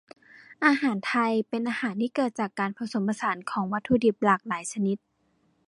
[0.65, 4.97] อาหารไทย เป็นอาหารที่เกิดจากการผสมผสานของวัตถุดิบหลากหลายชนิด